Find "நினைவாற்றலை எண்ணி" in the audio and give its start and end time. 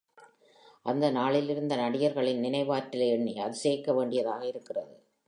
2.43-3.33